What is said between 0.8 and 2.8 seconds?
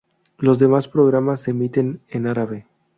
programas se emiten en árabe.